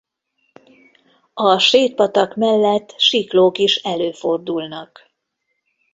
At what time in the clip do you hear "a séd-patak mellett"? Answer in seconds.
1.33-2.93